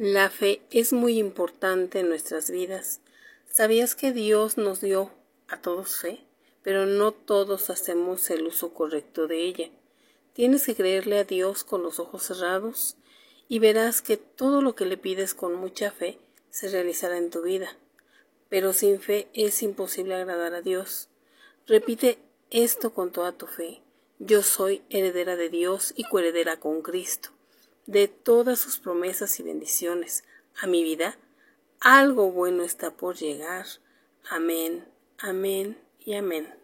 La 0.00 0.30
fe 0.30 0.62
es 0.70 0.92
muy 0.92 1.18
importante 1.18 1.98
en 1.98 2.08
nuestras 2.08 2.52
vidas. 2.52 3.00
¿Sabías 3.50 3.96
que 3.96 4.12
Dios 4.12 4.56
nos 4.56 4.80
dio 4.80 5.10
a 5.48 5.60
todos 5.60 5.96
fe? 5.96 6.20
Pero 6.62 6.86
no 6.86 7.10
todos 7.10 7.68
hacemos 7.68 8.30
el 8.30 8.46
uso 8.46 8.72
correcto 8.72 9.26
de 9.26 9.42
ella. 9.42 9.70
Tienes 10.34 10.66
que 10.66 10.76
creerle 10.76 11.18
a 11.18 11.24
Dios 11.24 11.64
con 11.64 11.82
los 11.82 11.98
ojos 11.98 12.22
cerrados 12.22 12.96
y 13.48 13.58
verás 13.58 14.00
que 14.00 14.16
todo 14.16 14.62
lo 14.62 14.76
que 14.76 14.86
le 14.86 14.98
pides 14.98 15.34
con 15.34 15.56
mucha 15.56 15.90
fe 15.90 16.20
se 16.48 16.68
realizará 16.68 17.18
en 17.18 17.30
tu 17.30 17.42
vida. 17.42 17.76
Pero 18.48 18.72
sin 18.72 19.00
fe 19.00 19.26
es 19.32 19.64
imposible 19.64 20.14
agradar 20.14 20.54
a 20.54 20.62
Dios. 20.62 21.08
Repite 21.66 22.18
esto 22.50 22.94
con 22.94 23.10
toda 23.10 23.32
tu 23.32 23.48
fe. 23.48 23.82
Yo 24.20 24.44
soy 24.44 24.80
heredera 24.90 25.34
de 25.34 25.48
Dios 25.48 25.92
y 25.96 26.04
coheredera 26.04 26.60
con 26.60 26.82
Cristo 26.82 27.30
de 27.88 28.06
todas 28.06 28.58
sus 28.58 28.78
promesas 28.78 29.40
y 29.40 29.42
bendiciones 29.42 30.22
a 30.60 30.66
mi 30.66 30.82
vida, 30.84 31.16
algo 31.80 32.30
bueno 32.30 32.62
está 32.62 32.90
por 32.90 33.16
llegar. 33.16 33.64
Amén, 34.28 34.86
amén 35.16 35.78
y 35.98 36.14
amén. 36.14 36.54